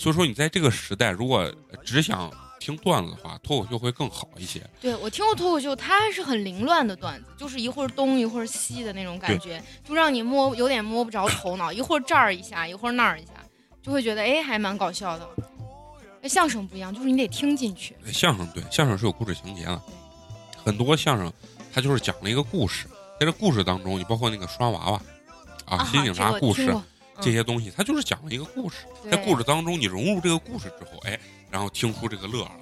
[0.00, 1.52] 所以说你在这个时代，如果
[1.84, 2.30] 只想。
[2.60, 4.62] 听段子的话，脱口秀会更好一些。
[4.82, 13.32] 对我听过脱口秀，它是很凌乱的段子，就是一会儿东一会儿西的那种感觉，就让你摸有点摸不着头脑，一会儿这儿一下，一会儿那儿一下，
[13.82, 15.26] 就会觉得哎，还蛮搞笑的。
[16.20, 17.96] 那相声不一样，就是你得听进去。
[18.12, 19.80] 相声对，相声是有故事情节的，
[20.62, 21.32] 很多相声
[21.72, 22.86] 它就是讲了一个故事，
[23.18, 25.02] 在这故事当中，你包括那个刷娃娃
[25.64, 26.82] 啊，新警察故事这
[27.24, 31.18] 些东西，它就是讲了一个故事，在故事当中你融入这个故事之后，哎。
[31.50, 32.52] 然后听出这个乐了，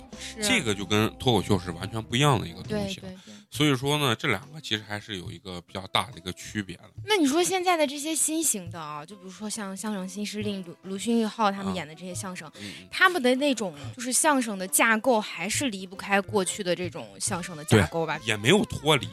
[0.42, 3.02] 这个就跟脱口秀是完全不一样的一个东西。
[3.50, 6.84] 所以说呢，这两个其实还是有一个比较大的一个区别的。
[7.04, 12.50] 那你说现在的这些新型的啊，就比如说像相声新势力、鲁鲁迅、玉浩他们演的这些相声，
[12.90, 18.18] 他们的那种就是相声的架构还是离不开过去的这种相声的架构吧？
[18.24, 19.06] 也没有脱离。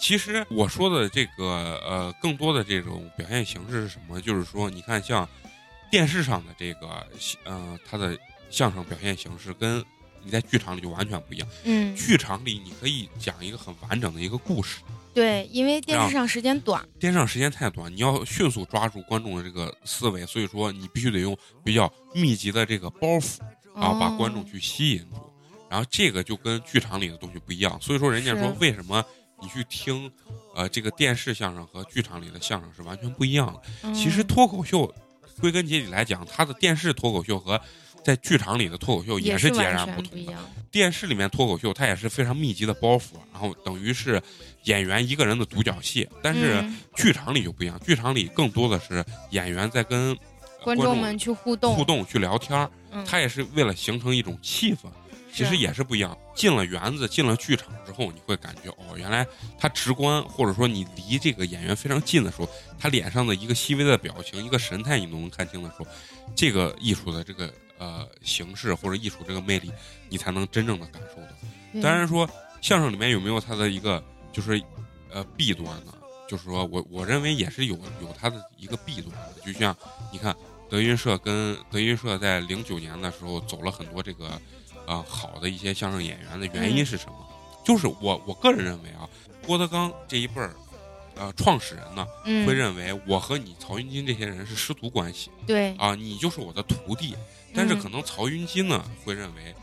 [0.00, 4.20] 其实我说的这个呃，更多的这种表现形式是什么？
[4.20, 5.28] 就是说，你看像
[5.90, 7.06] 电视上的这个，
[7.44, 8.18] 呃，它的。
[8.52, 9.80] 相声表现形式跟
[10.24, 11.48] 你在剧场里就完全不一样。
[11.62, 14.80] 嗯，剧场里你可以讲一个很完整的一个故事。
[15.14, 23.38] 对，因为电视上时间短，电视上时间太短，你要迅速抓住观众的这个思维，所以说你必须得用比较密集的这个包袱，
[23.76, 25.32] 然后把观众去吸引住。
[25.70, 27.80] 然后这个就跟剧场里的东西不一样。
[27.80, 29.00] 所以说，人家说为什么
[29.40, 30.10] 你去听，
[30.54, 33.92] 呃，这个电视相声和剧场里的相声是完全不一样的。
[33.92, 34.92] 其实脱口秀，
[35.40, 37.60] 归根结底来讲，它的电视脱口秀和
[38.04, 40.32] 在剧场里的脱口秀也是截然不同的。
[40.70, 44.22] 电视里面脱口秀它也是非常密集的包袱，然后等于是
[44.64, 46.08] 演员一个人的独角戏。
[46.22, 50.16] 但是剧场里就不一样，剧场里更多的是演员在跟
[50.62, 52.70] 观众们去互动、互动去聊天儿。
[53.06, 54.88] 他也是为了形成一种气氛，
[55.32, 56.16] 其实也是不一样。
[56.34, 59.26] 进了园子，进了剧场之后，你会感觉哦，原来
[59.58, 65.86] 他直观，或者说你离这个演员非常近的时候，他脸上的一个细微的表情、一个神态，你都能看清的时候，
[66.34, 67.52] 这个艺术的这个。
[67.80, 69.72] 呃，形式或者艺术这个魅力，
[70.10, 71.80] 你才能真正的感受到。
[71.80, 72.28] 当然说，
[72.60, 74.62] 相声里面有没有它的一个就是
[75.10, 75.94] 呃弊端呢？
[76.28, 79.40] 就是说我我认为也是有有它的一个弊端的。
[79.46, 79.74] 就像
[80.12, 80.36] 你看，
[80.68, 84.38] 德云社跟德云社在零九年的时候走了很多这个
[84.90, 87.14] 呃好的一些相声演员的原因是什么？
[87.64, 89.08] 就是我我个人认为啊，
[89.46, 90.52] 郭德纲这一辈儿
[91.14, 92.04] 呃创始人呢，
[92.44, 95.30] 会认为我和你曹云金这些人是师徒关系。
[95.46, 97.14] 对啊，你就是我的徒弟。
[97.54, 99.54] 但是可能曹云金呢会认为，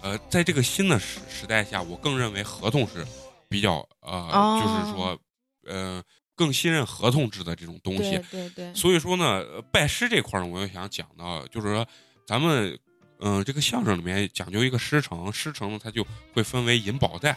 [0.00, 3.06] 呃，在这个新的时时代下，我更认为合同是
[3.48, 5.18] 比较呃，就是说，
[5.66, 6.02] 呃，
[6.34, 8.18] 更信任合同制的这种东西。
[8.30, 8.72] 对对。
[8.74, 11.86] 所以说呢，拜师这块呢，我又想讲到，就是说，
[12.26, 12.78] 咱们
[13.22, 17.36] 嗯，这个相声里面讲究一个师承，师承呢，它就会分为银宝带。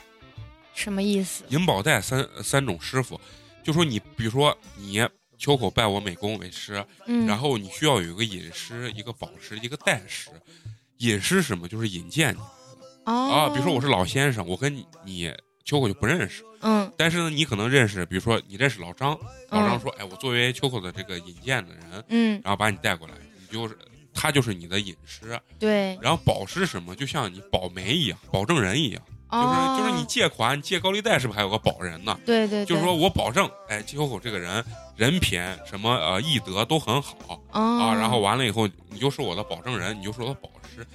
[0.74, 1.46] 什么意思？
[1.50, 3.20] 银宝带三三种师傅，
[3.64, 5.08] 就说你，比如说你。
[5.38, 6.84] 秋口拜我美工为师，
[7.28, 10.30] 然后你需要有一个引师、一个宝师、一个代师。
[11.00, 11.68] 引师什么？
[11.68, 12.40] 就是引荐你。
[13.04, 15.30] 啊，比如说我是老先生，我跟你你
[15.66, 16.42] 秋口就不认识。
[16.62, 16.90] 嗯。
[16.98, 19.10] 但是呢，你可能认识，比如说你认识老张，
[19.50, 23.78] 老张说：“哎，我作为秋口的这个引荐的人，嗯，然后把你带过来，你就是
[24.16, 25.96] 他就是你的隐师。”对。
[26.02, 26.96] 然后保师什么？
[26.96, 29.02] 就像你保媒一样，保证人一样。
[29.32, 32.18] 就是就是你借款，你借高利贷是不是还有个保人呢？
[32.26, 34.64] 对对，就是说我保证，哎，秋口这个人
[34.96, 40.86] 人品什么呃义德都很好啊，然后完了以后你就是我的保证人，你就是我的保师。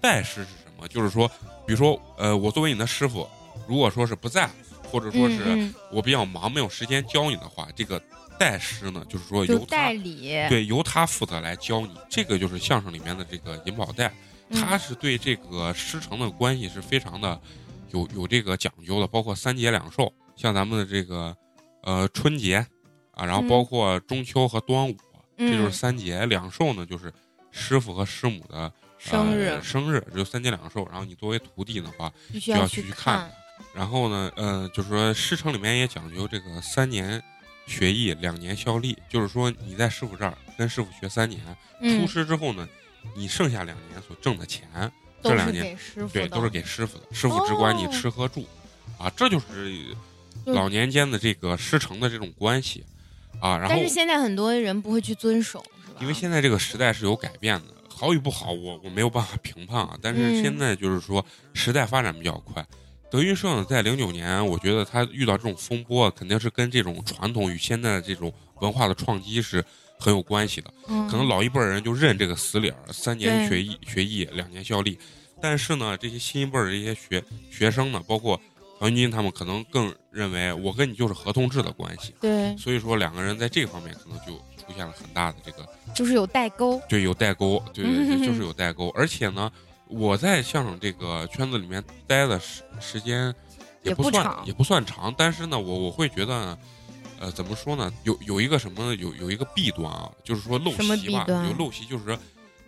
[0.00, 0.86] 代师是什么？
[0.86, 1.26] 就是说，
[1.66, 3.28] 比如说呃，我作为你的师傅，
[3.66, 4.48] 如果说是不在，
[4.84, 8.00] 或者说是我比较忙没有时间教你的话，这个
[8.38, 11.94] 代师呢，就是说由代理对由他负责来教你。
[12.08, 14.12] 这个就是相声里面的这个银宝带，
[14.50, 17.40] 他是对这个师承的关系是非常的。
[17.90, 21.34] 有有这个讲究的，包括三节两寿，像咱们的这个，
[21.82, 22.56] 呃，春节，
[23.12, 24.94] 啊，然后包括中秋和端午，
[25.38, 27.10] 这就是三节两寿呢，就是
[27.50, 30.86] 师傅和师母的生日，生日就三节两寿。
[30.90, 33.30] 然后你作为徒弟的话，就要去看。
[33.72, 37.22] 然后呢，呃，就是说师承里面也讲究这个三年
[37.68, 41.40] 学艺，两年效力，就是说你在师傅这儿跟师傅学三年，
[41.80, 42.68] 出师之后呢，
[43.14, 44.66] 你剩下两年所挣的钱。
[45.20, 45.76] 这两年
[46.12, 48.46] 对都是给师傅的，师傅只管你吃喝住，
[48.96, 49.84] 啊，这就是
[50.44, 52.84] 老年间的这个师承的这种关系，
[53.40, 53.58] 啊。
[53.58, 55.98] 然后但是现在很多人不会去遵守，是吧？
[56.00, 59.98] 因为现在这个时代是有改变的，好与不好，我我没有办法评判啊。
[60.00, 62.64] 但是现在就是说，时代发展比较快。
[63.10, 69.64] 德云社呢在零九年，我觉得他遇到这种风波，肯定是跟这种传统与现在的这种文化的创击是
[69.98, 70.72] 很有关系的。
[71.10, 74.98] 可能老一辈人就认这个死理儿，三年学艺学艺，两年效力。
[75.40, 78.38] 但是呢，这些新一辈的这些学学生呢，包括
[78.78, 82.14] 曹云金他们，可能更认为我跟你就是合同制的关系。
[82.20, 82.56] 对。
[82.56, 86.80] 所以说，两个人在这方面可能就出现了很大的这个，就是有代沟。
[86.88, 87.62] 对，有代沟。
[87.72, 88.88] 对对对，就是有代沟。
[88.90, 89.50] 而且呢，
[89.88, 93.34] 我在相声这个圈子里面待的时时间
[93.82, 96.58] 也不算也不算长，但是呢，我我会觉得，
[97.18, 97.92] 呃，怎么说呢？
[98.04, 102.18] 有有一个什么有有一个弊端啊，就是说陋习吧，有陋习，就是说。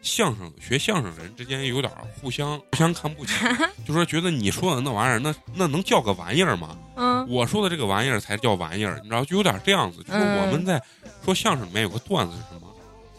[0.02, 3.34] 相声学相声人之间有点互相互相看不起，
[3.86, 6.74] 就说觉得你说的那玩意儿，那那能叫个玩意儿吗？
[6.96, 10.02] 嗯，我说的这个玩意儿才叫玩意儿，你知道，就有点这样子。
[10.02, 10.82] 就是我们在
[11.22, 12.66] 说相声里面有个段子是什么？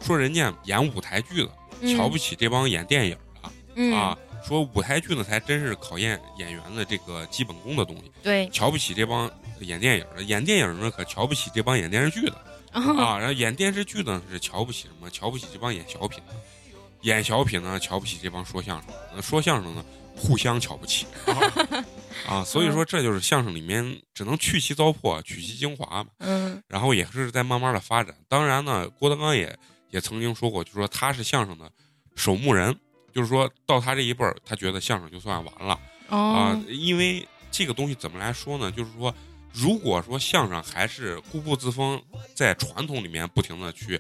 [0.02, 3.16] 说人家演舞台剧的瞧不起这帮演电影
[3.76, 8.12] 的啊，说舞台剧呢才真是考验演员的这个基本功的东西。
[8.24, 12.36] 对，瞧不起这帮演电影的，演电影呢可瞧不起这帮演电视剧的
[12.72, 15.10] 啊，然后演电视剧呢是瞧不起什么？
[15.10, 16.34] 瞧不起这帮演小品的。
[17.02, 19.84] 演小品呢，瞧不起这帮说相声；的说相声呢，
[20.16, 21.08] 互相瞧不起
[22.30, 22.44] 啊。
[22.44, 26.10] 所以说，这就是相声里面只能去其糟粕，取其精华嘛。
[26.20, 26.62] 嗯。
[26.68, 28.16] 然后也是在慢慢的发展。
[28.30, 29.58] 当然呢，郭德纲也
[29.90, 31.70] 也曾经说过，就说他是相声的
[32.16, 32.78] 守墓人，
[33.14, 36.60] 就是说到他这一辈儿，他觉得相声就算完了啊。
[36.68, 38.72] 因为这个东西怎么来说呢？
[38.72, 39.14] 就是说，
[39.54, 42.02] 如果说相声还是固步自封，
[42.36, 44.00] 在传统里面不停的去。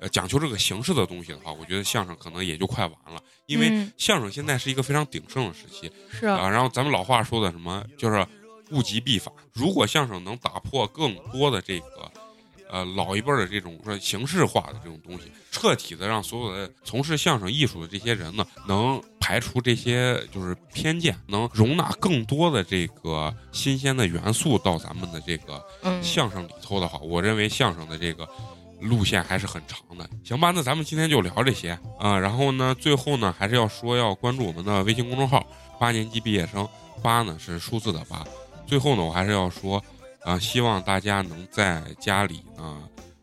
[0.00, 6.50] 呃讲究这个形式的东西的话，我觉得相声可能也就快完了，因为相声现在是一个非常鼎盛的时期，是啊。
[6.50, 8.26] 然后咱们老话说的什么，就是
[8.70, 9.32] 物极必反。
[9.52, 12.12] 如果相声能打破更多的这个，
[12.74, 25.64] 呃，老一辈的这种说形式化的这种东西，彻底的让所有的从事相声艺术的这些人呢，能排除这些就是偏见，能容纳更多的这个新鲜的元素到咱们的这个
[26.02, 28.28] 相声里头的话，我认为相声的这个。
[28.80, 30.50] 路线还是很长的，行吧？
[30.50, 32.18] 那咱们今天就聊这些啊。
[32.18, 35.46] 然后呢，最后呢，还是要说要关注我们的微信公众号
[35.80, 36.68] “八年级毕业生”，
[37.00, 38.22] 八呢是数字的八。
[38.66, 39.82] 最后呢，我还是要说
[40.24, 42.82] 啊，希望大家能在家里呢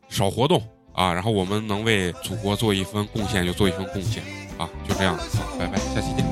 [0.09, 0.61] 少活动
[0.93, 4.23] 啊，然后我们能为祖国做一份贡献就做一份贡献
[4.57, 6.25] 啊，就这样，好，拜拜，下期见，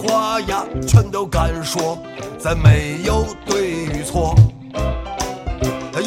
[0.00, 1.98] 话呀，全都敢说，
[2.38, 4.34] 再没有对与错。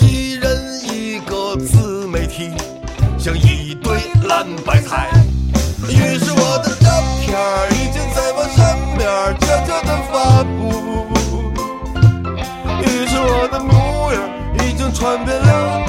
[0.01, 2.49] 一人一个自媒体，
[3.19, 5.11] 像一堆烂白菜。
[5.87, 6.89] 于是我的照
[7.21, 7.37] 片
[7.71, 9.05] 已经在网上面
[9.41, 10.59] 悄悄地发布，
[12.81, 14.17] 于是我的模样
[14.65, 15.85] 已经传遍了